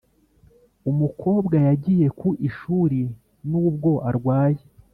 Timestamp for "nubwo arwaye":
3.49-4.61